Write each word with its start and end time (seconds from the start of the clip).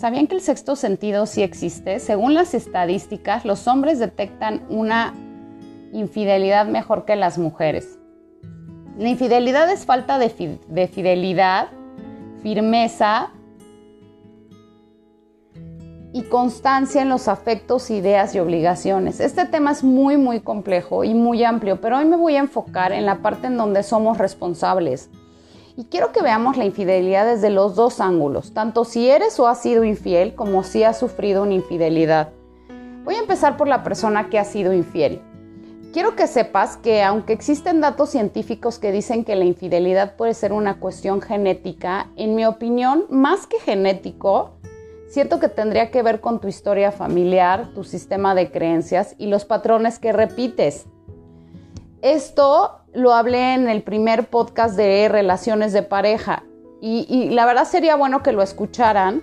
¿Sabían 0.00 0.28
que 0.28 0.34
el 0.34 0.40
sexto 0.40 0.76
sentido 0.76 1.26
sí 1.26 1.42
existe? 1.42 2.00
Según 2.00 2.32
las 2.32 2.54
estadísticas, 2.54 3.44
los 3.44 3.68
hombres 3.68 3.98
detectan 3.98 4.62
una 4.70 5.12
infidelidad 5.92 6.64
mejor 6.64 7.04
que 7.04 7.16
las 7.16 7.36
mujeres. 7.36 7.98
La 8.96 9.10
infidelidad 9.10 9.70
es 9.70 9.84
falta 9.84 10.18
de, 10.18 10.30
fidelidad, 10.30 11.68
firmeza 12.42 13.28
y 16.14 16.22
constancia 16.30 17.02
en 17.02 17.10
los 17.10 17.28
afectos, 17.28 17.90
ideas 17.90 18.34
y 18.34 18.38
obligaciones. 18.38 19.20
Este 19.20 19.44
tema 19.44 19.72
es 19.72 19.84
muy, 19.84 20.16
muy 20.16 20.40
complejo 20.40 21.04
y 21.04 21.12
muy 21.12 21.44
amplio, 21.44 21.78
pero 21.82 21.98
hoy 21.98 22.06
me 22.06 22.16
voy 22.16 22.36
a 22.36 22.40
enfocar 22.40 22.92
en 22.92 23.04
la 23.04 23.16
parte 23.16 23.48
en 23.48 23.58
donde 23.58 23.82
somos 23.82 24.16
responsables. 24.16 25.10
Y 25.80 25.84
quiero 25.84 26.12
que 26.12 26.20
veamos 26.20 26.58
la 26.58 26.66
infidelidad 26.66 27.24
desde 27.24 27.48
los 27.48 27.74
dos 27.74 28.02
ángulos, 28.02 28.52
tanto 28.52 28.84
si 28.84 29.08
eres 29.08 29.40
o 29.40 29.48
has 29.48 29.62
sido 29.62 29.82
infiel 29.82 30.34
como 30.34 30.62
si 30.62 30.84
has 30.84 30.98
sufrido 30.98 31.42
una 31.42 31.54
infidelidad. 31.54 32.32
Voy 33.02 33.14
a 33.14 33.20
empezar 33.20 33.56
por 33.56 33.66
la 33.66 33.82
persona 33.82 34.28
que 34.28 34.38
ha 34.38 34.44
sido 34.44 34.74
infiel. 34.74 35.22
Quiero 35.94 36.16
que 36.16 36.26
sepas 36.26 36.76
que 36.76 37.02
aunque 37.02 37.32
existen 37.32 37.80
datos 37.80 38.10
científicos 38.10 38.78
que 38.78 38.92
dicen 38.92 39.24
que 39.24 39.36
la 39.36 39.46
infidelidad 39.46 40.16
puede 40.16 40.34
ser 40.34 40.52
una 40.52 40.80
cuestión 40.80 41.22
genética, 41.22 42.08
en 42.16 42.34
mi 42.34 42.44
opinión, 42.44 43.06
más 43.08 43.46
que 43.46 43.58
genético, 43.58 44.50
siento 45.08 45.40
que 45.40 45.48
tendría 45.48 45.90
que 45.90 46.02
ver 46.02 46.20
con 46.20 46.42
tu 46.42 46.48
historia 46.48 46.92
familiar, 46.92 47.70
tu 47.74 47.84
sistema 47.84 48.34
de 48.34 48.50
creencias 48.50 49.14
y 49.16 49.28
los 49.28 49.46
patrones 49.46 49.98
que 49.98 50.12
repites. 50.12 50.84
Esto 52.02 52.79
lo 52.92 53.12
hablé 53.12 53.54
en 53.54 53.68
el 53.68 53.82
primer 53.82 54.26
podcast 54.26 54.76
de 54.76 55.08
relaciones 55.08 55.72
de 55.72 55.82
pareja 55.82 56.44
y, 56.80 57.28
la 57.30 57.44
verdad 57.44 57.64
sería 57.64 57.94
bueno 57.94 58.22
que 58.22 58.32
lo 58.32 58.42
escucharan 58.42 59.22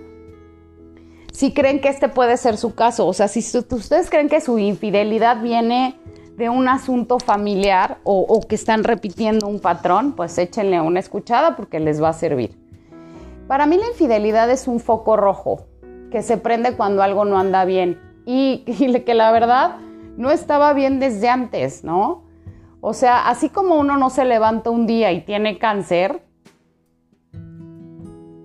si 1.33 1.53
creen 1.53 1.81
que 1.81 1.89
este 1.89 2.07
puede 2.07 2.37
ser 2.37 2.57
su 2.57 2.75
caso. 2.75 3.07
O 3.07 3.13
sea, 3.13 3.27
si 3.27 3.39
ustedes 3.39 4.09
creen 4.09 4.29
que 4.29 4.41
su 4.41 4.57
infidelidad 4.59 5.41
viene 5.41 5.99
de 6.35 6.49
un 6.49 6.67
asunto 6.67 7.19
familiar 7.19 7.97
o, 8.03 8.41
que 8.47 8.55
están 8.55 8.83
repitiendo 8.83 9.47
un 9.47 9.59
patrón, 9.59 10.13
pues 10.13 10.37
échenle 10.37 10.79
una 10.81 10.99
escuchada 10.99 11.55
porque 11.55 11.79
les 11.79 12.01
va 12.01 12.09
a 12.09 12.13
servir. 12.13 12.55
Para 13.47 13.65
mí 13.65 13.77
la 13.77 13.87
infidelidad 13.87 14.49
es 14.49 14.67
un 14.67 14.79
foco 14.79 15.17
rojo 15.17 15.65
que 16.11 16.21
se 16.21 16.37
prende 16.37 16.75
cuando 16.75 17.01
algo 17.01 17.25
no 17.25 17.39
anda 17.39 17.65
bien 17.65 17.99
y 18.25 18.59
que 19.05 19.13
la 19.13 19.31
verdad 19.31 19.77
no 20.15 20.31
estaba 20.31 20.73
bien 20.73 20.99
desde 20.99 21.29
antes, 21.29 21.83
¿no? 21.83 22.26
O 22.81 22.93
sea, 22.93 23.27
así 23.27 23.49
como 23.49 23.75
uno 23.75 23.97
no 23.97 24.09
se 24.09 24.25
levanta 24.25 24.69
un 24.69 24.85
día 24.85 25.11
y 25.11 25.21
tiene 25.21 25.57
cáncer, 25.57 26.21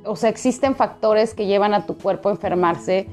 o 0.04 0.16
sea, 0.16 0.30
existen 0.30 0.74
factores 0.74 1.34
que 1.34 1.46
llevan 1.46 1.74
a 1.74 1.86
tu 1.86 1.96
cuerpo 1.96 2.28
a 2.28 2.32
enfermarse. 2.32 3.08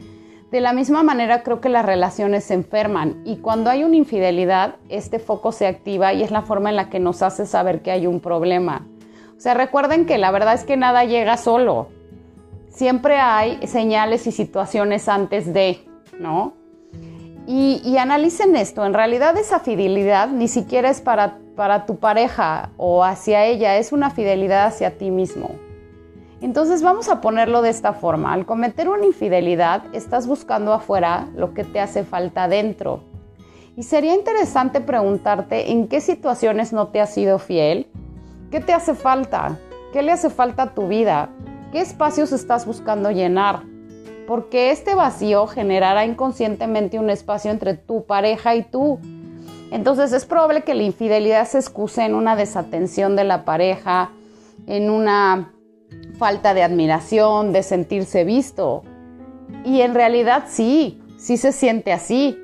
De 0.51 0.61
la 0.61 0.73
misma 0.73 1.03
manera 1.03 1.43
creo 1.43 1.61
que 1.61 1.69
las 1.69 1.85
relaciones 1.85 2.45
se 2.45 2.55
enferman 2.55 3.21
y 3.25 3.37
cuando 3.37 3.69
hay 3.69 3.83
una 3.83 3.97
infidelidad, 3.97 4.77
este 4.89 5.19
foco 5.19 5.51
se 5.51 5.67
activa 5.67 6.13
y 6.13 6.23
es 6.23 6.31
la 6.31 6.41
forma 6.41 6.69
en 6.69 6.75
la 6.75 6.89
que 6.89 6.99
nos 6.99 7.21
hace 7.21 7.45
saber 7.45 7.81
que 7.81 7.91
hay 7.91 8.07
un 8.07 8.19
problema. 8.19 8.87
O 9.37 9.39
sea, 9.39 9.53
recuerden 9.53 10.05
que 10.05 10.17
la 10.17 10.31
verdad 10.31 10.55
es 10.55 10.63
que 10.63 10.75
nada 10.75 11.05
llega 11.05 11.37
solo. 11.37 11.89
Siempre 12.69 13.17
hay 13.17 13.65
señales 13.67 14.25
y 14.25 14.31
situaciones 14.31 15.07
antes 15.07 15.53
de, 15.53 15.85
¿no? 16.19 16.58
Y, 17.51 17.97
analicen 17.97 18.55
esto, 18.55 18.85
en 18.85 18.93
realidad 18.93 19.35
esa 19.35 19.59
fidelidad 19.59 20.29
ni 20.29 20.47
siquiera 20.47 20.87
es 20.91 21.01
para, 21.01 21.39
para 21.55 21.87
tu 21.87 21.95
pareja 21.95 22.69
o 22.77 23.03
hacia 23.03 23.43
ella, 23.43 23.77
es 23.77 23.91
una 23.91 24.11
fidelidad 24.11 24.67
hacia 24.67 24.99
ti 24.99 25.09
mismo. 25.09 25.55
Entonces 26.41 26.83
vamos 26.83 27.09
a 27.09 27.21
ponerlo 27.21 27.63
de 27.63 27.71
esta 27.71 27.93
forma, 27.93 28.33
al 28.33 28.45
cometer 28.45 28.87
una 28.87 29.03
infidelidad 29.03 29.81
estás 29.93 30.27
buscando 30.27 30.73
afuera 30.73 31.27
lo 31.35 31.55
que 31.55 31.63
te 31.63 31.79
hace 31.79 32.03
falta 32.03 32.47
dentro. 32.47 33.01
Y 33.75 33.81
sería 33.81 34.13
interesante 34.13 34.79
preguntarte 34.79 35.71
en 35.71 35.87
qué 35.87 36.01
situaciones 36.01 36.71
no 36.71 36.89
te 36.89 37.01
has 37.01 37.15
sido 37.15 37.39
fiel, 37.39 37.87
qué 38.51 38.59
te 38.59 38.73
hace 38.73 38.93
falta, 38.93 39.57
qué 39.91 40.03
le 40.03 40.11
hace 40.11 40.29
falta 40.29 40.61
a 40.61 40.73
tu 40.75 40.87
vida, 40.87 41.29
qué 41.71 41.81
espacios 41.81 42.31
estás 42.31 42.67
buscando 42.67 43.09
llenar 43.09 43.63
porque 44.29 44.69
este 44.69 44.93
vacío 44.93 45.47
generará 45.47 46.05
inconscientemente 46.05 46.99
un 46.99 47.09
espacio 47.09 47.49
entre 47.49 47.73
tu 47.73 48.05
pareja 48.05 48.53
y 48.53 48.61
tú. 48.61 48.99
Entonces 49.71 50.13
es 50.13 50.25
probable 50.27 50.61
que 50.61 50.75
la 50.75 50.83
infidelidad 50.83 51.47
se 51.47 51.57
excuse 51.57 52.05
en 52.05 52.13
una 52.13 52.35
desatención 52.35 53.15
de 53.15 53.23
la 53.23 53.43
pareja, 53.43 54.11
en 54.67 54.91
una 54.91 55.51
falta 56.19 56.53
de 56.53 56.61
admiración, 56.61 57.53
de 57.53 57.63
sentirse 57.63 58.23
visto. 58.23 58.83
Y 59.65 59.81
en 59.81 59.95
realidad 59.95 60.43
sí, 60.47 61.01
sí 61.17 61.35
se 61.37 61.51
siente 61.51 61.91
así. 61.91 62.37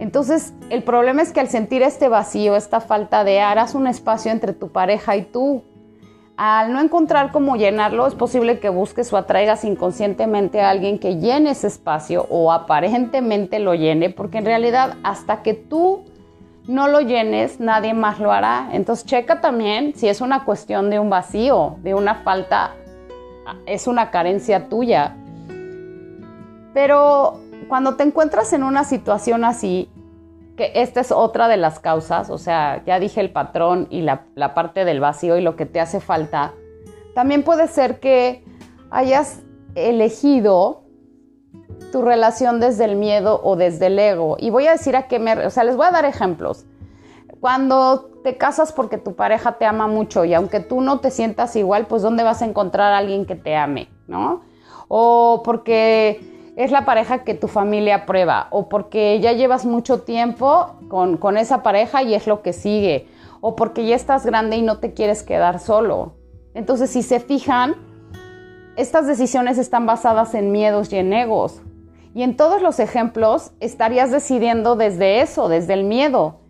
Entonces 0.00 0.54
el 0.70 0.82
problema 0.82 1.22
es 1.22 1.32
que 1.32 1.38
al 1.38 1.48
sentir 1.48 1.82
este 1.82 2.08
vacío, 2.08 2.56
esta 2.56 2.80
falta 2.80 3.22
de 3.22 3.40
harás 3.40 3.76
un 3.76 3.86
espacio 3.86 4.32
entre 4.32 4.54
tu 4.54 4.72
pareja 4.72 5.14
y 5.14 5.22
tú. 5.22 5.62
Al 6.44 6.72
no 6.72 6.80
encontrar 6.80 7.30
cómo 7.30 7.54
llenarlo, 7.54 8.04
es 8.04 8.16
posible 8.16 8.58
que 8.58 8.68
busques 8.68 9.12
o 9.12 9.16
atraigas 9.16 9.62
inconscientemente 9.62 10.60
a 10.60 10.70
alguien 10.70 10.98
que 10.98 11.18
llene 11.18 11.50
ese 11.50 11.68
espacio 11.68 12.26
o 12.30 12.50
aparentemente 12.50 13.60
lo 13.60 13.76
llene, 13.76 14.10
porque 14.10 14.38
en 14.38 14.46
realidad 14.46 14.96
hasta 15.04 15.44
que 15.44 15.54
tú 15.54 16.02
no 16.66 16.88
lo 16.88 17.00
llenes, 17.00 17.60
nadie 17.60 17.94
más 17.94 18.18
lo 18.18 18.32
hará. 18.32 18.70
Entonces 18.72 19.06
checa 19.06 19.40
también 19.40 19.94
si 19.94 20.08
es 20.08 20.20
una 20.20 20.44
cuestión 20.44 20.90
de 20.90 20.98
un 20.98 21.10
vacío, 21.10 21.76
de 21.84 21.94
una 21.94 22.16
falta, 22.24 22.72
es 23.64 23.86
una 23.86 24.10
carencia 24.10 24.68
tuya. 24.68 25.14
Pero 26.74 27.38
cuando 27.68 27.94
te 27.94 28.02
encuentras 28.02 28.52
en 28.52 28.64
una 28.64 28.82
situación 28.82 29.44
así, 29.44 29.88
que 30.56 30.72
esta 30.74 31.00
es 31.00 31.12
otra 31.12 31.48
de 31.48 31.56
las 31.56 31.78
causas, 31.78 32.30
o 32.30 32.38
sea, 32.38 32.82
ya 32.84 32.98
dije 33.00 33.20
el 33.20 33.30
patrón 33.30 33.86
y 33.90 34.02
la, 34.02 34.26
parte 34.54 34.84
del 34.84 35.00
vacío 35.00 35.36
y 35.38 35.40
lo 35.40 35.56
que 35.56 35.66
te 35.66 35.80
hace 35.80 36.00
falta. 36.00 36.52
También 37.14 37.42
puede 37.42 37.68
ser 37.68 38.00
que 38.00 38.44
hayas 38.90 39.42
elegido 39.74 40.82
tu 41.90 42.02
relación 42.02 42.60
desde 42.60 42.84
el 42.84 42.96
miedo 42.96 43.40
o 43.42 43.56
desde 43.56 43.86
el 43.86 43.98
ego. 43.98 44.36
Y 44.38 44.50
voy 44.50 44.66
a 44.66 44.72
decir 44.72 44.96
a 44.96 45.08
qué 45.08 45.18
me... 45.18 45.46
O 45.46 45.50
sea, 45.50 45.64
les 45.64 45.76
voy 45.76 45.86
a 45.86 45.90
dar 45.90 46.04
ejemplos. 46.04 46.66
Cuando 47.40 48.10
te 48.22 48.36
casas 48.36 48.72
porque 48.72 48.98
tu 48.98 49.14
pareja 49.14 49.58
te 49.58 49.64
ama 49.64 49.86
mucho 49.86 50.24
y 50.24 50.32
aunque 50.32 50.60
tú 50.60 50.80
no 50.80 51.00
te 51.00 51.10
sientas 51.10 51.56
igual, 51.56 51.86
pues 51.86 52.02
¿dónde 52.02 52.22
vas 52.22 52.40
a 52.40 52.46
encontrar 52.46 52.92
a 52.92 52.98
alguien 52.98 53.26
que 53.26 53.34
te 53.34 53.56
ame? 53.56 53.88
¿No? 54.06 54.42
O 54.88 55.42
porque 55.44 56.31
es 56.56 56.70
la 56.70 56.84
pareja 56.84 57.24
que 57.24 57.34
tu 57.34 57.48
familia 57.48 57.96
aprueba 57.96 58.48
o 58.50 58.68
porque 58.68 59.18
ya 59.20 59.32
llevas 59.32 59.64
mucho 59.64 60.02
tiempo 60.02 60.76
con, 60.88 61.36
esa 61.36 61.62
pareja 61.62 62.02
y 62.02 62.14
es 62.14 62.26
lo 62.26 62.42
que 62.42 62.52
sigue 62.52 63.08
o 63.40 63.56
porque 63.56 63.86
ya 63.86 63.96
estás 63.96 64.26
grande 64.26 64.56
y 64.56 64.62
no 64.62 64.78
te 64.78 64.92
quieres 64.92 65.22
quedar 65.22 65.58
solo. 65.58 66.14
Entonces, 66.54 66.90
si 66.90 67.02
se 67.02 67.18
fijan, 67.18 67.74
estas 68.76 69.06
decisiones 69.06 69.58
están 69.58 69.86
basadas 69.86 70.34
en 70.34 70.52
miedos 70.52 70.92
y 70.92 70.96
en 70.96 71.12
egos. 71.12 71.60
Y 72.14 72.22
en 72.22 72.36
todos 72.36 72.60
los 72.60 72.78
ejemplos 72.78 73.52
estarías 73.58 74.10
decidiendo 74.10 74.76
desde 74.76 75.22
eso, 75.22 75.48
desde 75.48 75.72
el 75.72 75.84
miedo. 75.84 76.40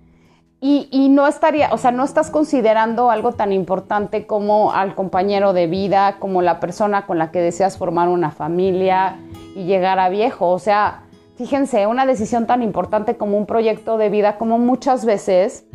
Y, 0.60 0.88
y, 0.90 1.08
no 1.08 1.26
estaría, 1.26 1.72
o 1.72 1.78
sea, 1.78 1.92
no 1.92 2.04
estás 2.04 2.30
considerando 2.30 3.10
algo 3.10 3.32
tan 3.32 3.52
importante 3.52 4.26
como 4.26 4.72
al 4.72 4.94
compañero 4.94 5.52
de 5.52 5.66
vida, 5.66 6.16
como 6.18 6.42
la 6.42 6.60
persona 6.60 7.06
con 7.06 7.18
la 7.18 7.30
que 7.30 7.40
deseas 7.40 7.78
formar 7.78 8.08
una 8.08 8.30
familia, 8.30 9.18
y 9.54 9.64
llegar 9.64 9.98
a 9.98 10.08
viejo. 10.08 10.50
O 10.50 10.58
sea, 10.58 11.02
fíjense, 11.36 11.86
una 11.86 12.06
decisión 12.06 12.46
tan 12.46 12.62
importante 12.62 13.16
como 13.16 13.36
un 13.36 13.46
proyecto 13.46 13.98
de 13.98 14.08
vida, 14.08 14.38
como 14.38 14.58
muchas 14.58 15.04
veces 15.04 15.66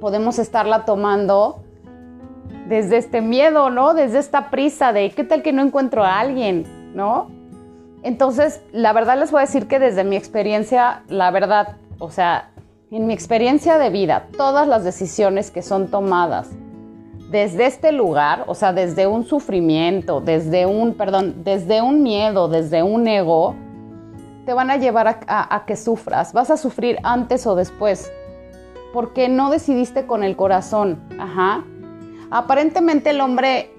podemos 0.00 0.38
estarla 0.38 0.84
tomando 0.84 1.62
desde 2.68 2.96
este 2.96 3.20
miedo, 3.20 3.70
¿no? 3.70 3.94
Desde 3.94 4.18
esta 4.18 4.50
prisa 4.50 4.92
de 4.92 5.10
qué 5.10 5.24
tal 5.24 5.42
que 5.42 5.52
no 5.52 5.62
encuentro 5.62 6.02
a 6.02 6.18
alguien, 6.20 6.92
¿no? 6.94 7.28
Entonces, 8.02 8.60
la 8.72 8.92
verdad 8.92 9.18
les 9.18 9.30
voy 9.30 9.38
a 9.38 9.46
decir 9.46 9.66
que 9.66 9.78
desde 9.78 10.04
mi 10.04 10.16
experiencia, 10.16 11.02
la 11.08 11.30
verdad, 11.30 11.76
o 11.98 12.10
sea, 12.10 12.50
en 12.90 13.06
mi 13.06 13.14
experiencia 13.14 13.78
de 13.78 13.90
vida, 13.90 14.26
todas 14.36 14.68
las 14.68 14.84
decisiones 14.84 15.50
que 15.50 15.62
son 15.62 15.88
tomadas 15.88 16.50
desde 17.30 17.66
este 17.66 17.92
lugar, 17.92 18.44
o 18.46 18.54
sea, 18.54 18.72
desde 18.72 19.06
un 19.06 19.24
sufrimiento, 19.24 20.20
desde 20.20 20.66
un, 20.66 20.94
perdón, 20.94 21.42
desde 21.44 21.82
un 21.82 22.02
miedo, 22.02 22.48
desde 22.48 22.82
un 22.82 23.08
ego, 23.08 23.54
te 24.44 24.52
van 24.52 24.70
a 24.70 24.76
llevar 24.76 25.20
a, 25.26 25.64
que 25.66 25.76
sufras. 25.76 26.32
Vas 26.32 26.50
a 26.50 26.56
sufrir 26.56 26.98
antes 27.02 27.46
o 27.46 27.54
después, 27.54 28.12
porque 28.92 29.28
no 29.28 29.50
decidiste 29.50 30.06
con 30.06 30.22
el 30.22 30.36
corazón. 30.36 31.02
Ajá. 31.18 31.64
Aparentemente 32.30 33.10
el 33.10 33.20
hombre, 33.20 33.70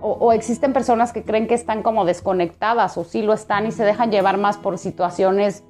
o, 0.00 0.12
o 0.12 0.32
existen 0.32 0.72
personas 0.72 1.12
que 1.12 1.24
creen 1.24 1.46
que 1.46 1.54
están 1.54 1.82
como 1.82 2.04
desconectadas, 2.04 2.98
o 2.98 3.04
sí 3.04 3.22
lo 3.22 3.32
están 3.32 3.66
y 3.66 3.72
se 3.72 3.84
dejan 3.84 4.10
llevar 4.10 4.36
más 4.36 4.58
por 4.58 4.76
situaciones, 4.76 5.64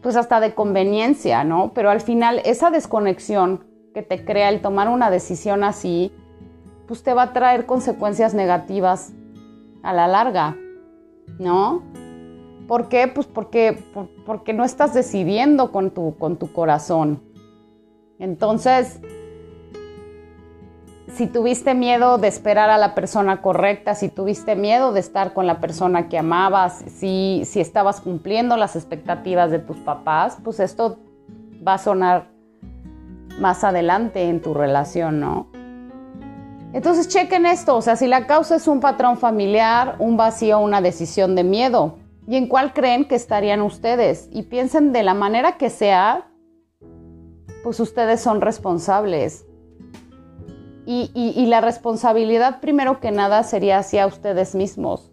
pues 0.00 0.14
hasta 0.14 0.38
de 0.38 0.54
conveniencia, 0.54 1.42
¿no? 1.42 1.72
Pero 1.74 1.90
al 1.90 2.00
final 2.00 2.40
esa 2.44 2.70
desconexión 2.70 3.64
que 3.92 4.02
te 4.02 4.24
crea 4.24 4.50
el 4.50 4.60
tomar 4.60 4.88
una 4.88 5.10
decisión 5.10 5.64
así, 5.64 6.12
pues 6.86 7.02
te 7.02 7.14
va 7.14 7.22
a 7.22 7.32
traer 7.32 7.66
consecuencias 7.66 8.34
negativas 8.34 9.12
a 9.82 9.92
la 9.92 10.06
larga. 10.06 10.56
¿no? 11.38 11.82
¿Por 12.66 12.88
qué? 12.88 13.08
Pues 13.08 13.26
porque, 13.26 13.78
porque 14.24 14.52
no 14.52 14.64
estás 14.64 14.94
decidiendo 14.94 15.70
con 15.70 15.90
tu, 15.90 16.16
con 16.16 16.36
tu 16.36 16.52
corazón. 16.52 17.22
Entonces, 18.18 19.00
si 21.14 21.26
tuviste 21.26 21.74
miedo 21.74 22.18
de 22.18 22.28
esperar 22.28 22.70
a 22.70 22.78
la 22.78 22.94
persona 22.94 23.40
correcta, 23.40 23.94
si 23.94 24.08
tuviste 24.08 24.56
miedo 24.56 24.92
de 24.92 25.00
estar 25.00 25.32
con 25.32 25.46
la 25.46 25.60
persona 25.60 26.08
que 26.08 26.18
amabas, 26.18 26.84
si, 26.88 27.42
si 27.44 27.60
estabas 27.60 28.00
cumpliendo 28.00 28.56
las 28.56 28.74
expectativas 28.74 29.50
de 29.50 29.60
tus 29.60 29.76
papás, 29.78 30.38
pues 30.42 30.58
esto 30.58 30.98
va 31.66 31.74
a 31.74 31.78
sonar 31.78 32.30
más 33.38 33.64
adelante 33.64 34.28
en 34.28 34.40
tu 34.40 34.54
relación, 34.54 35.20
¿no? 35.20 35.55
Entonces 36.76 37.08
chequen 37.08 37.46
esto, 37.46 37.74
o 37.74 37.80
sea, 37.80 37.96
si 37.96 38.06
la 38.06 38.26
causa 38.26 38.56
es 38.56 38.68
un 38.68 38.80
patrón 38.80 39.16
familiar, 39.16 39.96
un 39.98 40.18
vacío, 40.18 40.58
una 40.58 40.82
decisión 40.82 41.34
de 41.34 41.42
miedo, 41.42 41.96
¿y 42.28 42.36
en 42.36 42.48
cuál 42.48 42.74
creen 42.74 43.08
que 43.08 43.14
estarían 43.14 43.62
ustedes? 43.62 44.28
Y 44.30 44.42
piensen 44.42 44.92
de 44.92 45.02
la 45.02 45.14
manera 45.14 45.56
que 45.56 45.70
sea, 45.70 46.28
pues 47.62 47.80
ustedes 47.80 48.20
son 48.20 48.42
responsables. 48.42 49.46
Y, 50.84 51.46
la 51.46 51.62
responsabilidad 51.62 52.60
primero 52.60 53.00
que 53.00 53.10
nada 53.10 53.42
sería 53.42 53.78
hacia 53.78 54.06
ustedes 54.06 54.54
mismos. 54.54 55.10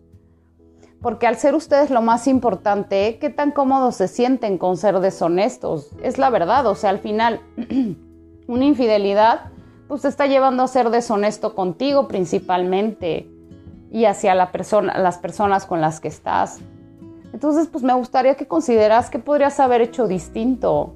Porque 1.01 1.27
al 1.27 1.37
ser 1.37 1.55
ustedes 1.55 1.89
lo 1.91 2.01
más 2.01 2.27
importante, 2.27 3.19
¿qué 3.19 3.29
tan 3.29 3.51
cómodos 3.51 3.95
se 3.95 4.09
sienten 4.09 4.57
con 4.57 4.75
ser 4.75 4.99
deshonestos? 4.99 5.91
Es 6.03 6.17
la 6.17 6.29
verdad, 6.29 6.65
o 6.65 6.75
sea, 6.75 6.89
al 6.89 6.99
final, 6.99 7.39
una 8.47 8.65
infidelidad 8.65 9.52
pues 9.93 10.01
te 10.01 10.07
está 10.07 10.25
llevando 10.25 10.63
a 10.63 10.67
ser 10.67 10.89
deshonesto 10.89 11.53
contigo 11.53 12.07
principalmente 12.07 13.29
y 13.91 14.05
hacia 14.05 14.33
la 14.33 14.51
persona, 14.51 14.97
las 14.97 15.19
personas 15.19 15.67
con 15.67 15.81
las 15.81 15.99
que 15.99 16.07
estás. 16.07 16.61
Entonces, 17.31 17.67
pues 17.67 17.83
me 17.83 17.93
gustaría 17.93 18.33
que 18.33 18.47
consideras 18.47 19.11
qué 19.11 19.19
podrías 19.19 19.59
haber 19.59 19.81
hecho 19.81 20.07
distinto. 20.07 20.95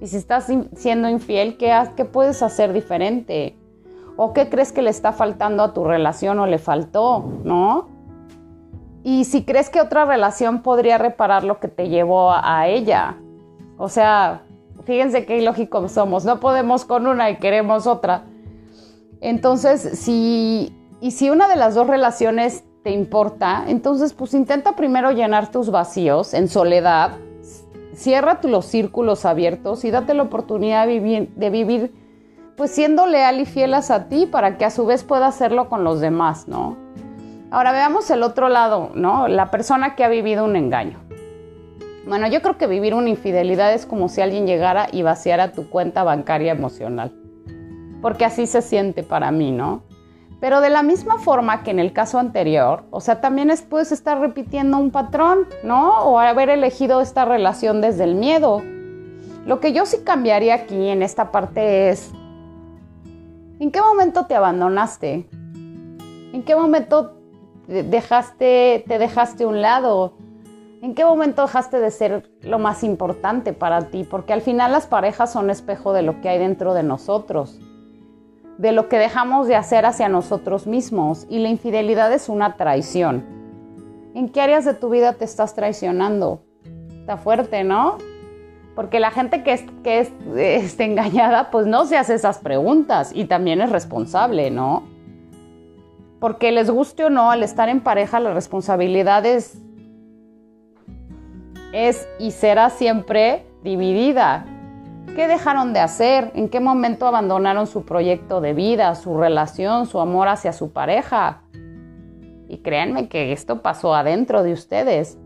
Y 0.00 0.06
si 0.06 0.16
estás 0.16 0.50
siendo 0.74 1.06
infiel, 1.10 1.58
¿qué, 1.58 1.78
¿qué 1.94 2.06
puedes 2.06 2.42
hacer 2.42 2.72
diferente? 2.72 3.58
¿O 4.16 4.32
qué 4.32 4.48
crees 4.48 4.72
que 4.72 4.80
le 4.80 4.88
está 4.88 5.12
faltando 5.12 5.62
a 5.62 5.74
tu 5.74 5.84
relación 5.84 6.38
o 6.38 6.46
le 6.46 6.56
faltó, 6.56 7.22
no? 7.44 7.90
Y 9.02 9.26
si 9.26 9.44
crees 9.44 9.68
que 9.68 9.82
otra 9.82 10.06
relación 10.06 10.62
podría 10.62 10.96
reparar 10.96 11.44
lo 11.44 11.60
que 11.60 11.68
te 11.68 11.90
llevó 11.90 12.32
a 12.32 12.68
ella. 12.68 13.18
O 13.76 13.90
sea, 13.90 14.44
Fíjense 14.84 15.24
qué 15.24 15.38
ilógicos 15.38 15.92
somos. 15.92 16.24
No 16.24 16.40
podemos 16.40 16.84
con 16.84 17.06
una 17.06 17.30
y 17.30 17.36
queremos 17.36 17.86
otra. 17.86 18.24
Entonces, 19.20 19.98
si, 19.98 20.76
y 21.00 21.12
si 21.12 21.30
una 21.30 21.48
de 21.48 21.56
las 21.56 21.74
dos 21.74 21.86
relaciones 21.86 22.64
te 22.82 22.90
importa, 22.90 23.64
entonces 23.68 24.12
pues 24.12 24.34
intenta 24.34 24.74
primero 24.74 25.12
llenar 25.12 25.52
tus 25.52 25.70
vacíos 25.70 26.34
en 26.34 26.48
soledad, 26.48 27.12
cierra 27.94 28.40
los 28.42 28.66
círculos 28.66 29.24
abiertos 29.24 29.84
y 29.84 29.90
date 29.92 30.14
la 30.14 30.24
oportunidad 30.24 30.88
de 30.88 31.50
vivir, 31.50 31.94
pues 32.56 32.72
siendo 32.72 33.06
leal 33.06 33.40
y 33.40 33.46
fiel 33.46 33.74
a 33.74 34.08
ti 34.08 34.26
para 34.26 34.58
que 34.58 34.64
a 34.64 34.70
su 34.70 34.84
vez 34.84 35.04
pueda 35.04 35.28
hacerlo 35.28 35.68
con 35.68 35.84
los 35.84 36.00
demás, 36.00 36.48
¿no? 36.48 36.76
Ahora 37.52 37.70
veamos 37.70 38.10
el 38.10 38.22
otro 38.22 38.48
lado, 38.48 38.90
¿no? 38.94 39.28
La 39.28 39.50
persona 39.50 39.94
que 39.94 40.04
ha 40.04 40.08
vivido 40.08 40.44
un 40.44 40.56
engaño. 40.56 40.98
Bueno, 42.06 42.26
yo 42.26 42.42
creo 42.42 42.58
que 42.58 42.66
vivir 42.66 42.94
una 42.94 43.08
infidelidad 43.08 43.72
es 43.72 43.86
como 43.86 44.08
si 44.08 44.20
alguien 44.20 44.46
llegara 44.46 44.88
y 44.90 45.02
vaciara 45.02 45.52
tu 45.52 45.70
cuenta 45.70 46.02
bancaria 46.02 46.50
emocional. 46.50 47.12
Porque 48.00 48.24
así 48.24 48.46
se 48.46 48.60
siente 48.60 49.04
para 49.04 49.30
mí, 49.30 49.52
¿no? 49.52 49.82
Pero 50.40 50.60
de 50.60 50.70
la 50.70 50.82
misma 50.82 51.18
forma 51.18 51.62
que 51.62 51.70
en 51.70 51.78
el 51.78 51.92
caso 51.92 52.18
anterior, 52.18 52.82
o 52.90 53.00
sea, 53.00 53.20
también 53.20 53.50
es, 53.50 53.62
puedes 53.62 53.92
estar 53.92 54.18
repitiendo 54.18 54.76
un 54.78 54.90
patrón, 54.90 55.46
¿no? 55.62 56.02
O 56.04 56.18
haber 56.18 56.50
elegido 56.50 57.00
esta 57.00 57.24
relación 57.24 57.80
desde 57.80 58.02
el 58.02 58.16
miedo. 58.16 58.60
Lo 59.46 59.60
que 59.60 59.72
yo 59.72 59.86
sí 59.86 59.98
cambiaría 60.04 60.54
aquí 60.54 60.88
en 60.88 61.04
esta 61.04 61.30
parte 61.30 61.90
es, 61.90 62.10
¿en 63.60 63.70
qué 63.70 63.80
momento 63.80 64.26
te 64.26 64.34
abandonaste? 64.34 65.28
¿En 66.32 66.42
qué 66.42 66.56
momento 66.56 67.14
dejaste, 67.68 68.84
te 68.88 68.98
dejaste 68.98 69.44
a 69.44 69.46
un 69.46 69.62
lado? 69.62 70.14
¿En 70.82 70.96
qué 70.96 71.04
momento 71.04 71.42
dejaste 71.42 71.78
de 71.78 71.92
ser 71.92 72.28
lo 72.40 72.58
más 72.58 72.82
importante 72.82 73.52
para 73.52 73.90
ti? 73.90 74.02
Porque 74.02 74.32
al 74.32 74.40
final 74.40 74.72
las 74.72 74.88
parejas 74.88 75.32
son 75.32 75.48
espejo 75.48 75.92
de 75.92 76.02
lo 76.02 76.20
que 76.20 76.28
hay 76.28 76.40
dentro 76.40 76.74
de 76.74 76.82
nosotros, 76.82 77.60
de 78.58 78.72
lo 78.72 78.88
que 78.88 78.98
dejamos 78.98 79.46
de 79.46 79.54
hacer 79.54 79.86
hacia 79.86 80.08
nosotros 80.08 80.66
mismos 80.66 81.24
y 81.30 81.38
la 81.38 81.50
infidelidad 81.50 82.12
es 82.12 82.28
una 82.28 82.56
traición. 82.56 83.24
¿En 84.16 84.28
qué 84.28 84.40
áreas 84.40 84.64
de 84.64 84.74
tu 84.74 84.90
vida 84.90 85.12
te 85.12 85.24
estás 85.24 85.54
traicionando? 85.54 86.42
Está 86.98 87.16
fuerte, 87.16 87.62
¿no? 87.62 87.98
Porque 88.74 88.98
la 88.98 89.12
gente 89.12 89.44
que, 89.44 89.52
es, 89.52 89.64
que 89.84 90.00
es, 90.56 90.80
engañada, 90.80 91.52
pues 91.52 91.64
no 91.68 91.84
se 91.84 91.96
hace 91.96 92.14
esas 92.14 92.38
preguntas 92.38 93.12
y 93.14 93.26
también 93.26 93.60
es 93.60 93.70
responsable, 93.70 94.50
¿no? 94.50 94.82
Porque 96.18 96.50
les 96.50 96.68
guste 96.68 97.04
o 97.04 97.10
no, 97.10 97.30
al 97.30 97.44
estar 97.44 97.68
en 97.68 97.82
pareja, 97.82 98.18
la 98.18 98.34
responsabilidad 98.34 99.24
es 99.26 99.62
es 101.72 102.08
y 102.18 102.30
será 102.30 102.70
siempre 102.70 103.46
dividida. 103.62 104.46
¿Qué 105.16 105.28
dejaron 105.28 105.72
de 105.72 105.80
hacer? 105.80 106.30
¿En 106.34 106.48
qué 106.48 106.60
momento 106.60 107.06
abandonaron 107.06 107.66
su 107.66 107.84
proyecto 107.84 108.40
de 108.40 108.54
vida, 108.54 108.94
su 108.94 109.18
relación, 109.18 109.86
su 109.86 110.00
amor 110.00 110.28
hacia 110.28 110.52
su 110.52 110.72
pareja? 110.72 111.42
Y 112.48 112.58
créanme 112.58 113.08
que 113.08 113.32
esto 113.32 113.60
pasó 113.60 113.94
adentro 113.94 114.42
de 114.42 114.52
ustedes. 114.52 115.18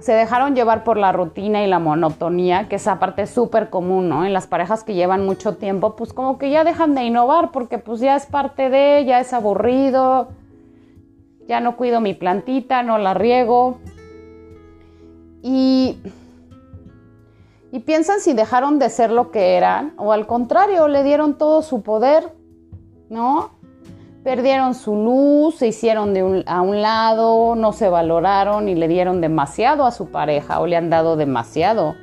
Se 0.00 0.12
dejaron 0.12 0.54
llevar 0.54 0.82
por 0.84 0.96
la 0.96 1.12
rutina 1.12 1.64
y 1.64 1.68
la 1.68 1.78
monotonía, 1.78 2.68
que 2.68 2.76
esa 2.76 2.98
parte 2.98 3.22
es 3.22 3.30
súper 3.30 3.70
común, 3.70 4.08
¿no? 4.08 4.24
En 4.24 4.32
las 4.32 4.48
parejas 4.48 4.82
que 4.82 4.94
llevan 4.94 5.24
mucho 5.24 5.56
tiempo, 5.56 5.94
pues 5.94 6.12
como 6.12 6.38
que 6.38 6.50
ya 6.50 6.64
dejan 6.64 6.94
de 6.94 7.04
innovar 7.04 7.50
porque 7.52 7.78
pues 7.78 8.00
ya 8.00 8.16
es 8.16 8.26
parte 8.26 8.68
de, 8.70 9.04
ya 9.04 9.20
es 9.20 9.32
aburrido, 9.32 10.28
ya 11.46 11.60
no 11.60 11.76
cuido 11.76 12.00
mi 12.00 12.14
plantita, 12.14 12.82
no 12.82 12.98
la 12.98 13.14
riego, 13.14 13.78
y, 15.42 15.98
piensan 17.84 18.20
si 18.20 18.32
dejaron 18.32 18.78
de 18.78 18.88
ser 18.90 19.10
lo 19.10 19.30
que 19.30 19.56
eran 19.56 19.94
o 19.96 20.12
al 20.12 20.26
contrario, 20.26 20.88
le 20.88 21.02
dieron 21.02 21.36
todo 21.36 21.62
su 21.62 21.82
poder, 21.82 22.32
¿no? 23.10 23.50
Perdieron 24.22 24.74
su 24.74 24.94
luz, 24.94 25.56
se 25.56 25.66
hicieron 25.66 26.14
de 26.14 26.44
a 26.46 26.62
un 26.62 26.80
lado, 26.80 27.56
no 27.56 27.72
se 27.72 27.88
valoraron 27.88 28.68
y 28.68 28.76
le 28.76 28.86
dieron 28.86 29.20
demasiado 29.20 29.84
a 29.84 29.90
su 29.90 30.12
pareja 30.12 30.60
o 30.60 30.66
le 30.68 30.76
han 30.76 30.90
dado 30.90 31.16
demasiado. 31.16 31.94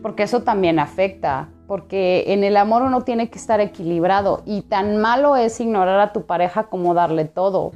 Porque 0.00 0.22
eso 0.22 0.42
también 0.42 0.78
afecta, 0.78 1.48
porque 1.66 2.24
en 2.28 2.44
el 2.44 2.56
amor 2.56 2.82
uno 2.82 3.02
tiene 3.02 3.30
que 3.30 3.38
estar 3.38 3.58
equilibrado 3.58 4.42
y 4.46 4.62
tan 4.62 4.98
malo 4.98 5.34
es 5.34 5.60
ignorar 5.60 5.98
a 5.98 6.12
tu 6.12 6.24
pareja 6.24 6.68
como 6.68 6.94
darle 6.94 7.24
todo 7.24 7.72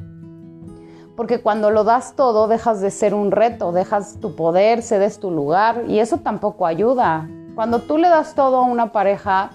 porque 1.17 1.41
cuando 1.41 1.71
lo 1.71 1.85
das 1.85 2.17
todo 2.17 2.49
dejas 2.49 2.81
de 2.81 2.91
ser 2.91 3.15
un 3.15 3.31
reto, 3.31 3.73
dejas 3.73 4.19
tu 4.21 4.35
poder, 4.35 4.83
cedes 4.83 5.21
tu 5.21 5.31
lugar 5.31 5.85
y 5.89 5.99
eso 5.99 6.19
tampoco 6.19 6.67
ayuda. 6.67 7.29
Cuando 7.55 7.81
tú 7.81 7.99
le 7.99 8.09
das 8.09 8.35
todo 8.35 8.59
a 8.59 8.63
una 8.63 8.93
pareja, 8.93 9.51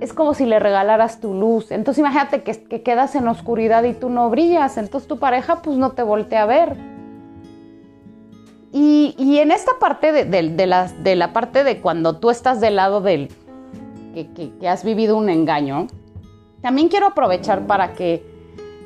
es 0.00 0.12
como 0.12 0.34
si 0.34 0.44
le 0.44 0.58
regalaras 0.58 1.20
tu 1.20 1.34
luz. 1.34 1.70
Entonces 1.70 2.00
imagínate 2.00 2.42
que, 2.42 2.82
quedas 2.82 3.14
en 3.14 3.28
oscuridad 3.28 3.84
y 3.84 3.94
tú 3.94 4.10
no 4.10 4.28
brillas, 4.28 4.76
entonces 4.76 5.08
tu 5.08 5.18
pareja 5.18 5.62
pues 5.62 5.76
no 5.76 5.92
te 5.92 6.02
voltea 6.02 6.42
a 6.42 6.46
ver. 6.46 6.76
Y, 8.72 9.38
en 9.38 9.50
esta 9.50 9.72
parte 9.80 10.12
de, 10.12 10.66
la, 10.66 10.86
de, 10.86 11.16
la, 11.16 11.32
parte 11.32 11.64
de 11.64 11.80
cuando 11.80 12.18
tú 12.18 12.30
estás 12.30 12.60
del 12.60 12.76
lado 12.76 13.00
del 13.00 13.28
que, 14.14 14.52
que 14.60 14.68
has 14.68 14.84
vivido 14.84 15.16
un 15.16 15.28
engaño, 15.28 15.88
también 16.60 16.88
quiero 16.88 17.06
aprovechar 17.06 17.66
para 17.66 17.94
que 17.94 18.29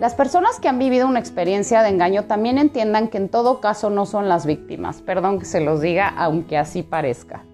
las 0.00 0.14
personas 0.14 0.58
que 0.58 0.68
han 0.68 0.80
vivido 0.80 1.06
una 1.06 1.20
experiencia 1.20 1.82
de 1.82 1.88
engaño 1.88 2.24
también 2.24 2.58
entiendan 2.58 3.06
que 3.08 3.16
en 3.16 3.28
todo 3.28 3.60
caso 3.60 3.90
no 3.90 4.06
son 4.06 4.28
las 4.28 4.44
víctimas, 4.44 5.00
perdón 5.00 5.38
que 5.38 5.44
se 5.44 5.60
los 5.60 5.80
diga, 5.80 6.08
aunque 6.08 6.58
así 6.58 6.82
parezca. 6.82 7.44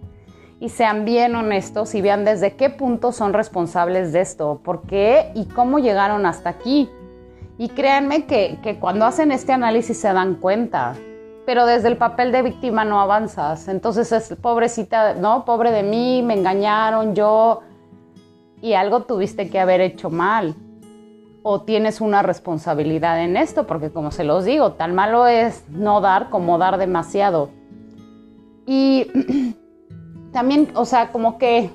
Y 0.59 0.71
sean 0.71 1.05
bien 1.05 1.37
honestos 1.37 1.95
y 1.95 2.01
vean 2.01 2.25
desde 2.25 2.57
qué 2.57 2.71
punto 2.71 3.13
son 3.13 3.35
responsables 3.35 4.13
de 4.13 4.23
esto, 4.23 4.61
por 4.65 4.83
qué 4.83 5.33
y 5.35 5.47
cómo 5.47 5.79
llegaron 5.81 6.25
hasta 6.25 6.49
aquí. 6.49 6.89
Y 7.59 7.69
créanme 7.69 8.25
que, 8.25 8.79
cuando 8.81 9.05
hacen 9.05 9.33
este 9.33 9.53
análisis 9.53 9.99
se 9.99 10.11
dan 10.11 10.37
cuenta, 10.37 10.95
pero 11.45 11.67
desde 11.67 11.89
el 11.89 11.99
papel 11.99 12.33
de 12.33 12.41
víctima 12.41 12.87
no 12.87 13.03
avanzas. 13.03 13.69
Entonces 13.69 14.13
es 14.13 14.35
pobrecita, 14.41 15.13
no, 15.13 15.45
pobre 15.45 15.73
de 15.73 15.83
mí, 15.83 16.23
me 16.23 16.35
engañaron, 16.35 17.15
yo, 17.15 17.61
y 18.63 18.73
algo 18.73 19.03
tuviste 19.03 19.51
que 19.51 19.61
haber 19.61 19.83
hecho 19.83 20.09
mal 20.09 20.55
o 21.43 21.63
tienes 21.63 22.01
una 22.01 22.23
responsabilidad 22.23 23.23
en 23.23 23.37
esto, 23.37 23.67
porque 23.67 23.91
como 23.91 24.11
se 24.11 24.25
los 24.25 24.45
digo, 24.45 24.73
tan 24.73 24.95
malo 24.95 25.27
es 25.27 25.65
no 25.71 26.01
dar 26.01 26.31
como 26.31 26.59
dar 26.59 26.79
demasiado. 26.79 27.51
Y 28.67 29.07
también, 30.33 30.69
o 30.75 30.85
sea, 30.85 31.13
como 31.13 31.39
que 31.39 31.71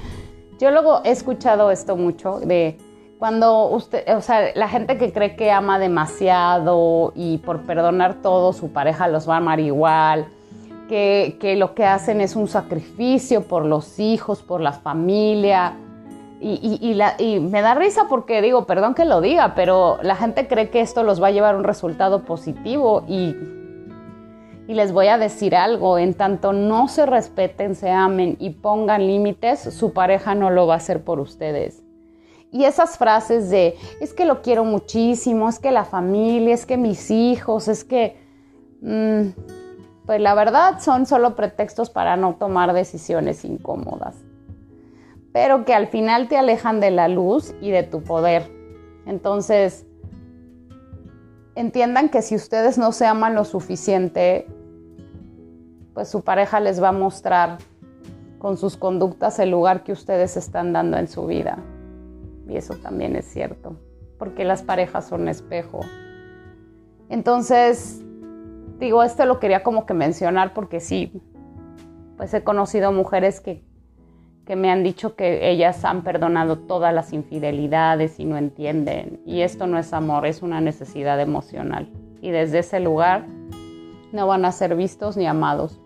yo 0.60 0.70
luego 0.70 1.02
he 1.04 1.10
escuchado 1.10 1.70
esto 1.70 1.96
mucho 1.96 2.40
de 2.40 2.78
cuando 3.18 3.68
usted, 3.68 4.16
o 4.16 4.20
sea, 4.20 4.50
la 4.56 4.68
gente 4.68 4.98
que 4.98 5.12
cree 5.12 5.36
que 5.36 5.52
ama 5.52 5.78
demasiado 5.78 7.12
y 7.14 7.38
por 7.38 7.60
perdonar 7.60 8.14
todo 8.14 8.52
su 8.52 8.72
pareja 8.72 9.06
los 9.06 9.28
va 9.28 9.34
a 9.34 9.36
amar 9.36 9.60
igual, 9.60 10.26
que, 10.88 11.54
lo 11.56 11.74
que 11.74 11.86
hacen 11.86 12.20
es 12.20 12.36
un 12.36 12.48
sacrificio 12.48 13.44
por 13.44 13.64
los 13.64 13.98
hijos, 13.98 14.42
por 14.42 14.60
la 14.60 14.72
familia. 14.72 15.74
Y, 16.44 17.40
me 17.40 17.62
da 17.62 17.74
risa 17.74 18.06
porque 18.08 18.42
digo, 18.42 18.66
perdón 18.66 18.94
que 18.94 19.04
lo 19.04 19.20
diga, 19.20 19.54
pero 19.54 19.98
la 20.02 20.16
gente 20.16 20.48
cree 20.48 20.70
que 20.70 20.80
esto 20.80 21.04
los 21.04 21.22
va 21.22 21.28
a 21.28 21.30
llevar 21.30 21.54
a 21.54 21.58
un 21.58 21.62
resultado 21.62 22.24
positivo 22.24 23.04
y, 23.06 23.36
y 24.66 24.74
les 24.74 24.92
voy 24.92 25.06
a 25.06 25.18
decir 25.18 25.54
algo, 25.54 25.98
en 25.98 26.14
tanto 26.14 26.52
no 26.52 26.88
se 26.88 27.06
respeten, 27.06 27.76
se 27.76 27.90
amen 27.90 28.36
y 28.40 28.50
pongan 28.50 29.06
límites, 29.06 29.60
su 29.60 29.92
pareja 29.92 30.34
no 30.34 30.50
lo 30.50 30.66
va 30.66 30.74
a 30.74 30.76
hacer 30.78 31.04
por 31.04 31.20
ustedes. 31.20 31.84
Y 32.50 32.64
esas 32.64 32.98
frases 32.98 33.48
de, 33.48 33.76
es 34.00 34.12
que 34.12 34.24
lo 34.24 34.42
quiero 34.42 34.64
muchísimo, 34.64 35.48
es 35.48 35.60
que 35.60 35.70
la 35.70 35.84
familia, 35.84 36.54
es 36.54 36.66
que 36.66 36.76
mis 36.76 37.10
hijos, 37.10 37.68
es 37.68 37.84
que... 37.84 38.20
Mm, 38.80 39.28
pues 40.06 40.20
la 40.20 40.34
verdad 40.34 40.80
son 40.80 41.06
solo 41.06 41.36
pretextos 41.36 41.90
para 41.90 42.16
no 42.16 42.34
tomar 42.34 42.72
decisiones 42.72 43.44
incómodas, 43.44 44.16
pero 45.32 45.64
que 45.64 45.74
al 45.74 45.88
final 45.88 46.28
te 46.28 46.36
alejan 46.36 46.80
de 46.80 46.90
la 46.90 47.08
luz 47.08 47.54
y 47.60 47.70
de 47.70 47.82
tu 47.82 48.02
poder. 48.02 48.50
Entonces, 49.06 49.86
entiendan 51.54 52.08
que 52.08 52.22
si 52.22 52.34
ustedes 52.34 52.78
no 52.78 52.92
se 52.92 53.06
aman 53.06 53.34
lo 53.34 53.44
suficiente, 53.44 54.46
pues 55.94 56.08
su 56.08 56.22
pareja 56.22 56.60
les 56.60 56.82
va 56.82 56.88
a 56.88 56.92
mostrar 56.92 57.58
con 58.38 58.56
sus 58.56 58.76
conductas 58.76 59.38
el 59.38 59.50
lugar 59.50 59.84
que 59.84 59.92
ustedes 59.92 60.36
están 60.36 60.72
dando 60.72 60.96
en 60.98 61.08
su 61.08 61.26
vida. 61.26 61.58
Y 62.48 62.56
eso 62.56 62.74
también 62.74 63.16
es 63.16 63.26
cierto, 63.26 63.76
porque 64.18 64.44
las 64.44 64.62
parejas 64.62 65.06
son 65.06 65.28
espejo. 65.28 65.80
Entonces, 67.08 68.02
digo, 68.78 69.02
esto 69.02 69.26
lo 69.26 69.38
quería 69.38 69.62
como 69.62 69.86
que 69.86 69.94
mencionar 69.94 70.54
porque 70.54 70.80
sí, 70.80 71.22
pues 72.16 72.34
he 72.34 72.42
conocido 72.42 72.92
mujeres 72.92 73.40
que, 73.40 73.64
que 74.46 74.56
me 74.56 74.70
han 74.70 74.82
dicho 74.82 75.14
que 75.14 75.50
ellas 75.50 75.84
han 75.84 76.02
perdonado 76.02 76.58
todas 76.58 76.92
las 76.92 77.12
infidelidades 77.12 78.18
y 78.18 78.24
no 78.24 78.36
entienden. 78.36 79.20
Y 79.24 79.42
esto 79.42 79.66
no 79.66 79.78
es 79.78 79.92
amor, 79.92 80.26
es 80.26 80.42
una 80.42 80.60
necesidad 80.60 81.20
emocional. 81.20 81.88
Y 82.20 82.30
desde 82.30 82.60
ese 82.60 82.80
lugar 82.80 83.26
no 84.12 84.26
van 84.26 84.44
a 84.44 84.52
ser 84.52 84.74
vistos 84.74 85.16
ni 85.16 85.26
amados. 85.26 85.80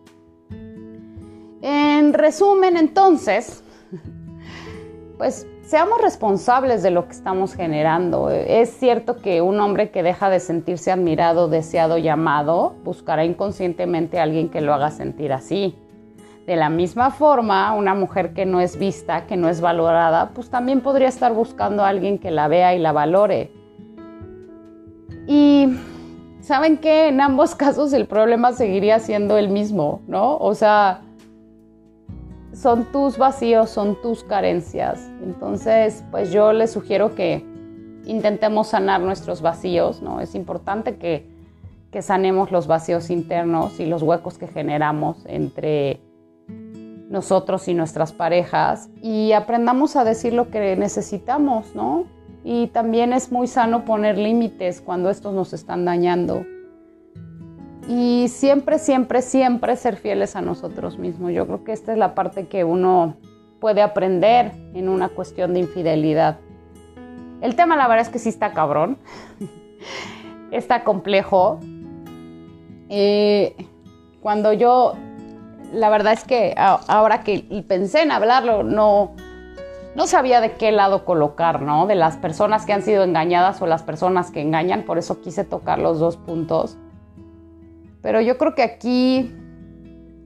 En 1.62 2.12
resumen, 2.12 2.76
entonces, 2.76 3.62
pues 5.18 5.46
seamos 5.62 6.00
responsables 6.00 6.82
de 6.82 6.90
lo 6.90 7.06
que 7.06 7.12
estamos 7.12 7.54
generando. 7.54 8.30
Es 8.30 8.70
cierto 8.70 9.16
que 9.16 9.42
un 9.42 9.60
hombre 9.60 9.90
que 9.90 10.02
deja 10.02 10.30
de 10.30 10.40
sentirse 10.40 10.92
admirado, 10.92 11.48
deseado 11.48 11.98
y 11.98 12.08
amado, 12.08 12.76
buscará 12.84 13.24
inconscientemente 13.24 14.18
a 14.18 14.22
alguien 14.22 14.48
que 14.48 14.60
lo 14.60 14.72
haga 14.72 14.90
sentir 14.90 15.32
así. 15.32 15.76
De 16.46 16.54
la 16.54 16.70
misma 16.70 17.10
forma, 17.10 17.72
una 17.72 17.96
mujer 17.96 18.32
que 18.32 18.46
no 18.46 18.60
es 18.60 18.78
vista, 18.78 19.26
que 19.26 19.36
no 19.36 19.48
es 19.48 19.60
valorada, 19.60 20.30
pues 20.30 20.48
también 20.48 20.80
podría 20.80 21.08
estar 21.08 21.34
buscando 21.34 21.84
a 21.84 21.88
alguien 21.88 22.18
que 22.18 22.30
la 22.30 22.46
vea 22.46 22.72
y 22.76 22.78
la 22.78 22.92
valore. 22.92 23.50
Y 25.26 25.76
saben 26.40 26.76
que 26.76 27.08
en 27.08 27.20
ambos 27.20 27.54
casos 27.56 27.92
el 27.92 28.06
problema 28.06 28.52
seguiría 28.52 29.00
siendo 29.00 29.38
el 29.38 29.48
mismo, 29.48 30.02
¿no? 30.06 30.36
O 30.36 30.54
sea, 30.54 31.00
son 32.52 32.84
tus 32.92 33.18
vacíos, 33.18 33.68
son 33.70 34.00
tus 34.00 34.22
carencias. 34.22 35.10
Entonces, 35.24 36.04
pues 36.12 36.30
yo 36.30 36.52
les 36.52 36.70
sugiero 36.72 37.16
que 37.16 37.44
intentemos 38.04 38.68
sanar 38.68 39.00
nuestros 39.00 39.42
vacíos, 39.42 40.00
¿no? 40.00 40.20
Es 40.20 40.36
importante 40.36 40.94
que, 40.96 41.26
que 41.90 42.02
sanemos 42.02 42.52
los 42.52 42.68
vacíos 42.68 43.10
internos 43.10 43.80
y 43.80 43.86
los 43.86 44.02
huecos 44.02 44.38
que 44.38 44.46
generamos 44.46 45.18
entre 45.26 46.05
nosotros 47.08 47.68
y 47.68 47.74
nuestras 47.74 48.12
parejas 48.12 48.88
y 49.00 49.32
aprendamos 49.32 49.96
a 49.96 50.04
decir 50.04 50.32
lo 50.32 50.50
que 50.50 50.76
necesitamos, 50.76 51.74
¿no? 51.74 52.04
Y 52.44 52.68
también 52.68 53.12
es 53.12 53.32
muy 53.32 53.46
sano 53.46 53.84
poner 53.84 54.18
límites 54.18 54.80
cuando 54.80 55.10
estos 55.10 55.34
nos 55.34 55.52
están 55.52 55.84
dañando 55.84 56.44
y 57.88 58.26
siempre, 58.28 58.78
siempre, 58.78 59.22
siempre 59.22 59.76
ser 59.76 59.96
fieles 59.96 60.34
a 60.34 60.40
nosotros 60.40 60.98
mismos. 60.98 61.32
Yo 61.32 61.46
creo 61.46 61.64
que 61.64 61.72
esta 61.72 61.92
es 61.92 61.98
la 61.98 62.14
parte 62.14 62.48
que 62.48 62.64
uno 62.64 63.16
puede 63.60 63.82
aprender 63.82 64.52
en 64.74 64.88
una 64.88 65.08
cuestión 65.08 65.54
de 65.54 65.60
infidelidad. 65.60 66.38
El 67.40 67.54
tema 67.54 67.76
la 67.76 67.86
verdad 67.86 68.06
es 68.06 68.12
que 68.12 68.18
sí 68.18 68.28
está 68.28 68.52
cabrón, 68.52 68.98
está 70.50 70.82
complejo. 70.82 71.60
Eh, 72.88 73.54
cuando 74.20 74.52
yo, 74.52 74.94
la 75.72 75.88
verdad 75.88 76.12
es 76.12 76.24
que 76.24 76.54
ahora 76.56 77.22
que 77.22 77.64
pensé 77.66 78.02
en 78.02 78.10
hablarlo, 78.10 78.62
no, 78.62 79.12
no 79.94 80.06
sabía 80.06 80.40
de 80.40 80.52
qué 80.52 80.72
lado 80.72 81.04
colocar, 81.04 81.62
¿no? 81.62 81.86
De 81.86 81.94
las 81.94 82.16
personas 82.16 82.66
que 82.66 82.72
han 82.72 82.82
sido 82.82 83.02
engañadas 83.04 83.60
o 83.62 83.66
las 83.66 83.82
personas 83.82 84.30
que 84.30 84.40
engañan, 84.40 84.82
por 84.82 84.98
eso 84.98 85.20
quise 85.20 85.44
tocar 85.44 85.78
los 85.78 85.98
dos 85.98 86.16
puntos. 86.16 86.76
Pero 88.02 88.20
yo 88.20 88.38
creo 88.38 88.54
que 88.54 88.62
aquí 88.62 89.34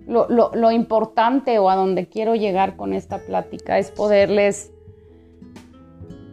lo, 0.07 0.71
importante 0.73 1.59
o 1.59 1.71
a 1.71 1.77
donde 1.77 2.09
quiero 2.09 2.35
llegar 2.35 2.77
con 2.77 2.93
esta 2.93 3.19
plática 3.19 3.79
es 3.79 3.91
poderles 3.91 4.73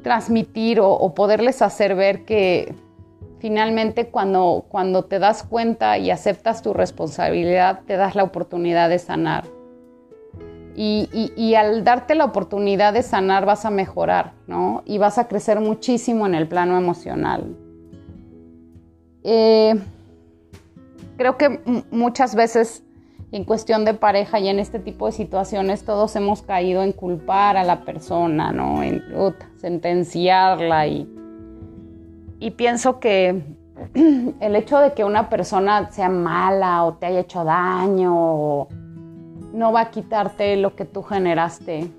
transmitir 0.02 0.80
o, 0.82 1.14
poderles 1.14 1.62
hacer 1.62 1.96
ver 1.96 2.26
que 2.26 2.74
finalmente 3.39 4.08
cuando, 4.08 4.65
cuando 4.70 5.06
te 5.06 5.20
das 5.20 5.44
cuenta 5.44 5.98
y 5.98 6.12
aceptas 6.12 6.62
tu 6.62 6.74
responsabilidad, 6.74 7.82
te 7.86 7.98
das 7.98 8.15
la 8.15 8.24
oportunidad 8.24 8.89
de 8.89 9.00
sanar. 9.00 9.46
Y, 10.79 11.56
al 11.56 11.84
darte 11.84 12.13
la 12.13 12.25
oportunidad 12.25 12.94
de 12.94 13.01
sanar 13.01 13.48
vas 13.48 13.65
a 13.65 13.72
mejorar, 13.72 14.34
¿no? 14.46 14.84
Y 14.86 15.00
vas 15.00 15.17
a 15.17 15.27
crecer 15.27 15.60
muchísimo 15.60 16.27
en 16.27 16.36
el 16.36 16.48
plano 16.48 16.77
emocional. 16.77 17.56
Eh, 19.24 19.74
creo 21.17 21.36
que 21.38 21.84
muchas 21.89 22.36
veces 22.36 22.84
en 23.32 23.44
cuestión 23.44 23.86
de 23.86 23.96
pareja 23.96 24.39
y 24.39 24.50
en 24.50 24.60
este 24.60 24.77
tipo 24.77 25.08
de 25.08 25.13
situaciones 25.13 25.84
todos 25.84 26.15
hemos 26.15 26.44
caído 26.44 26.84
en 26.84 26.91
culpar 26.91 27.58
a 27.58 27.63
la 27.63 27.84
persona, 27.84 28.51
¿no? 28.51 28.84
En 28.84 29.03
sentenciarla 29.58 30.86
y, 30.86 31.16
y 32.39 32.51
pienso 32.51 33.00
que 33.00 33.44
el 34.39 34.56
hecho 34.56 34.79
de 34.79 34.94
que 34.94 35.03
una 35.03 35.29
persona 35.29 35.91
sea 35.91 36.10
mala 36.10 36.84
o 36.84 36.96
te 36.96 37.08
haya 37.08 37.20
hecho 37.20 37.44
daño 37.44 38.67
no 39.53 39.72
va 39.72 39.82
a 39.82 39.91
quitarte 39.91 40.56
lo 40.58 40.75
que 40.75 40.86
tú 40.86 41.03
generaste. 41.03 41.91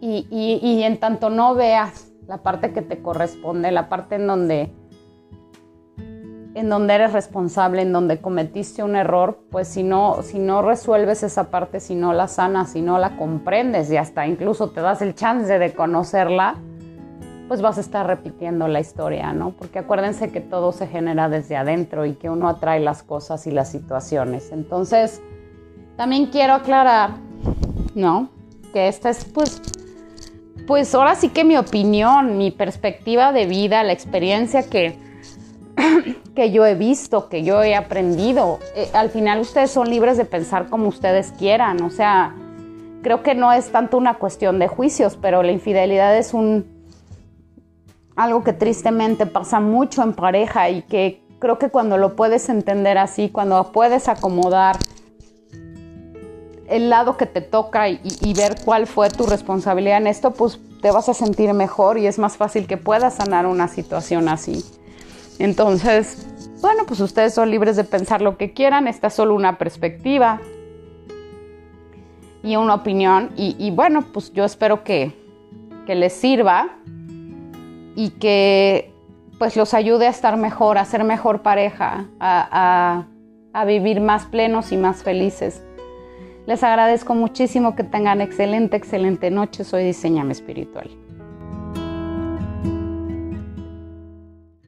Y, 0.00 0.26
y 0.30 0.82
en 0.82 1.00
tanto 1.00 1.30
no 1.30 1.54
veas 1.54 2.12
la 2.26 2.42
parte 2.42 2.72
que 2.72 2.82
te 2.82 3.00
corresponde, 3.00 3.70
la 3.70 3.88
parte 3.88 4.16
en 4.16 4.26
donde 4.26 4.70
en 6.54 6.68
donde 6.68 6.94
eres 6.94 7.12
responsable, 7.12 7.82
en 7.82 7.92
donde 7.92 8.20
cometiste 8.20 8.82
un 8.82 8.94
error, 8.94 9.40
pues 9.50 9.66
si 9.66 9.82
no, 9.82 10.22
si 10.22 10.38
no 10.38 10.62
resuelves 10.62 11.22
esa 11.24 11.50
parte, 11.50 11.80
si 11.80 11.96
no 11.96 12.12
la 12.12 12.28
sanas, 12.28 12.70
si 12.70 12.80
no 12.80 12.98
la 12.98 13.16
comprendes 13.16 13.90
y 13.90 13.96
hasta 13.96 14.26
incluso 14.26 14.70
te 14.70 14.80
das 14.80 15.02
el 15.02 15.14
chance 15.14 15.58
de 15.58 15.74
conocerla, 15.74 16.56
pues 17.48 17.60
vas 17.60 17.78
a 17.78 17.80
estar 17.80 18.06
repitiendo 18.06 18.68
la 18.68 18.80
historia, 18.80 19.32
¿no? 19.32 19.50
Porque 19.50 19.78
acuérdense 19.78 20.30
que 20.30 20.40
todo 20.40 20.72
se 20.72 20.86
genera 20.86 21.28
desde 21.28 21.56
adentro 21.56 22.06
y 22.06 22.14
que 22.14 22.30
uno 22.30 22.48
atrae 22.48 22.80
las 22.80 23.02
cosas 23.02 23.46
y 23.46 23.50
las 23.50 23.70
situaciones. 23.70 24.50
Entonces, 24.50 25.20
también 25.96 26.26
quiero 26.26 26.54
aclarar, 26.54 27.10
¿no? 27.94 28.30
Que 28.72 28.88
esta 28.88 29.10
es 29.10 29.24
pues 29.24 29.60
pues 30.66 30.94
ahora 30.94 31.14
sí 31.14 31.28
que 31.28 31.44
mi 31.44 31.58
opinión, 31.58 32.38
mi 32.38 32.50
perspectiva 32.50 33.32
de 33.32 33.44
vida, 33.44 33.82
la 33.82 33.92
experiencia 33.92 34.62
que 34.62 34.98
que 36.34 36.50
yo 36.50 36.64
he 36.64 36.74
visto, 36.74 37.28
que 37.28 37.42
yo 37.42 37.62
he 37.62 37.74
aprendido. 37.74 38.58
Eh, 38.74 38.88
al 38.94 39.10
final 39.10 39.40
ustedes 39.40 39.70
son 39.70 39.90
libres 39.90 40.16
de 40.16 40.24
pensar 40.24 40.68
como 40.68 40.88
ustedes 40.88 41.32
quieran, 41.38 41.82
o 41.82 41.90
sea, 41.90 42.34
creo 43.02 43.22
que 43.22 43.34
no 43.34 43.52
es 43.52 43.70
tanto 43.70 43.98
una 43.98 44.14
cuestión 44.14 44.58
de 44.58 44.68
juicios, 44.68 45.18
pero 45.20 45.42
la 45.42 45.52
infidelidad 45.52 46.16
es 46.16 46.32
un 46.32 46.73
algo 48.16 48.44
que 48.44 48.52
tristemente 48.52 49.26
pasa 49.26 49.60
mucho 49.60 50.02
en 50.02 50.12
pareja 50.12 50.70
y 50.70 50.82
que 50.82 51.22
creo 51.38 51.58
que 51.58 51.68
cuando 51.68 51.98
lo 51.98 52.16
puedes 52.16 52.48
entender 52.48 52.98
así, 52.98 53.28
cuando 53.30 53.72
puedes 53.72 54.08
acomodar 54.08 54.78
el 56.68 56.88
lado 56.88 57.16
que 57.16 57.26
te 57.26 57.40
toca 57.40 57.88
y, 57.88 58.00
y, 58.02 58.32
ver 58.32 58.56
cuál 58.64 58.86
fue 58.86 59.10
tu 59.10 59.26
responsabilidad 59.26 59.98
en 59.98 60.06
esto, 60.06 60.30
pues 60.30 60.58
te 60.80 60.90
vas 60.90 61.08
a 61.08 61.14
sentir 61.14 61.52
mejor 61.52 61.98
y 61.98 62.06
es 62.06 62.18
más 62.18 62.36
fácil 62.36 62.66
que 62.66 62.78
puedas 62.78 63.14
sanar 63.14 63.46
una 63.46 63.68
situación 63.68 64.28
así. 64.28 64.64
Entonces, 65.38 66.26
bueno, 66.60 66.84
pues 66.86 67.00
ustedes 67.00 67.34
son 67.34 67.50
libres 67.50 67.76
de 67.76 67.84
pensar 67.84 68.22
lo 68.22 68.38
que 68.38 68.54
quieran, 68.54 68.88
esta 68.88 69.08
es 69.08 69.14
solo 69.14 69.34
una 69.34 69.58
perspectiva 69.58 70.40
y 72.42 72.56
una 72.56 72.74
opinión 72.74 73.32
y, 73.36 73.70
bueno, 73.70 74.02
pues 74.12 74.32
yo 74.32 74.44
espero 74.44 74.84
que, 74.84 75.12
les 75.86 76.12
sirva 76.14 76.78
y 77.94 78.10
que 78.10 78.92
pues 79.38 79.56
los 79.56 79.74
ayude 79.74 80.06
a 80.06 80.10
estar 80.10 80.36
mejor, 80.36 80.78
a 80.78 80.84
ser 80.84 81.04
mejor 81.04 81.42
pareja, 81.42 82.06
a, 82.20 83.06
a 83.52 83.64
vivir 83.64 84.00
más 84.00 84.26
plenos 84.26 84.72
y 84.72 84.76
más 84.76 85.02
felices. 85.02 85.62
Les 86.46 86.62
agradezco 86.62 87.14
muchísimo 87.14 87.74
que 87.74 87.84
tengan 87.84 88.20
excelente, 88.20 88.76
excelente 88.76 89.30
noche. 89.30 89.64
Soy 89.64 89.84
Diseñame 89.84 90.32
Espiritual. 90.32 90.90